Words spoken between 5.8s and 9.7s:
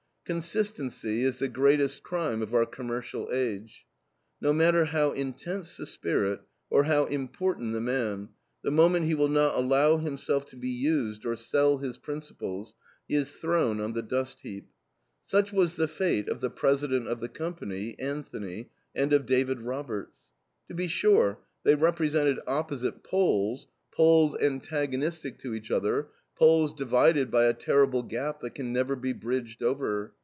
spirit or how important the man, the moment he will not